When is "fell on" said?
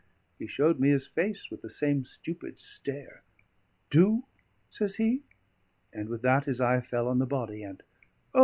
6.81-7.19